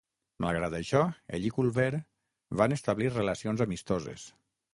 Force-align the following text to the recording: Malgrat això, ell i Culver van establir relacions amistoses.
Malgrat 0.43 0.75
això, 0.77 1.01
ell 1.37 1.45
i 1.49 1.51
Culver 1.57 1.87
van 2.63 2.75
establir 2.79 3.13
relacions 3.13 3.65
amistoses. 3.69 4.27